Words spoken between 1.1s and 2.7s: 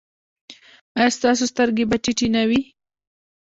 ستاسو سترګې به ټیټې نه وي؟